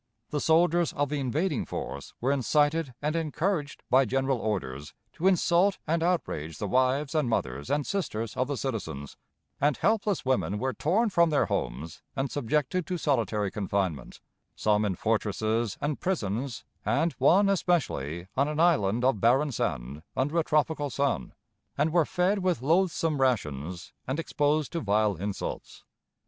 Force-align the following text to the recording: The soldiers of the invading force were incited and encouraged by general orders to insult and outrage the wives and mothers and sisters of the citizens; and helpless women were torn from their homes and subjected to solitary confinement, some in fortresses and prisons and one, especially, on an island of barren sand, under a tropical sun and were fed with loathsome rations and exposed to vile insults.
The 0.31 0.39
soldiers 0.41 0.93
of 0.93 1.09
the 1.09 1.19
invading 1.19 1.67
force 1.67 2.15
were 2.19 2.31
incited 2.31 2.95
and 3.03 3.15
encouraged 3.15 3.83
by 3.91 4.05
general 4.05 4.39
orders 4.39 4.95
to 5.13 5.27
insult 5.27 5.77
and 5.85 6.01
outrage 6.01 6.57
the 6.57 6.67
wives 6.67 7.13
and 7.13 7.29
mothers 7.29 7.69
and 7.69 7.85
sisters 7.85 8.35
of 8.35 8.47
the 8.47 8.57
citizens; 8.57 9.15
and 9.59 9.77
helpless 9.77 10.25
women 10.25 10.57
were 10.57 10.73
torn 10.73 11.11
from 11.11 11.29
their 11.29 11.45
homes 11.45 12.01
and 12.15 12.31
subjected 12.31 12.87
to 12.87 12.97
solitary 12.97 13.51
confinement, 13.51 14.21
some 14.55 14.85
in 14.85 14.95
fortresses 14.95 15.77
and 15.79 15.99
prisons 15.99 16.65
and 16.83 17.13
one, 17.19 17.47
especially, 17.47 18.25
on 18.35 18.47
an 18.47 18.59
island 18.59 19.05
of 19.05 19.21
barren 19.21 19.51
sand, 19.51 20.01
under 20.17 20.39
a 20.39 20.43
tropical 20.43 20.89
sun 20.89 21.31
and 21.77 21.93
were 21.93 22.05
fed 22.05 22.39
with 22.39 22.63
loathsome 22.63 23.21
rations 23.21 23.93
and 24.07 24.19
exposed 24.19 24.71
to 24.71 24.79
vile 24.79 25.15
insults. 25.15 25.83